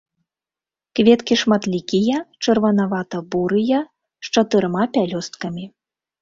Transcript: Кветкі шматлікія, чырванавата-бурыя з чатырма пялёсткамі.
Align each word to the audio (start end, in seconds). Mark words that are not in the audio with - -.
Кветкі 0.99 1.33
шматлікія, 1.41 2.17
чырванавата-бурыя 2.45 3.79
з 3.83 4.25
чатырма 4.37 4.83
пялёсткамі. 4.97 5.69